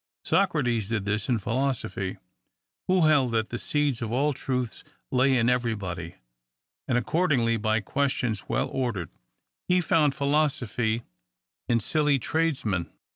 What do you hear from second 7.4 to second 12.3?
by questions well ordered, he found philosophy in silly THE COUNTRY PARSON. 47